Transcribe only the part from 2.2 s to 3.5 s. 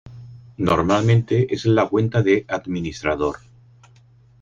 de administrador.